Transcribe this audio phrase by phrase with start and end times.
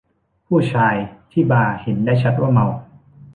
[0.47, 0.95] ผู้ชาย
[1.31, 2.65] ที่บาร์เห็นได้ชัดว่าเมา